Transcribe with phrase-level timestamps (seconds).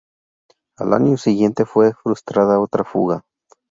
[0.77, 3.23] Al año siguiente fue frustrada otra fuga.